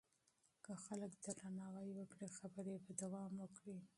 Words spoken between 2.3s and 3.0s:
خبرې به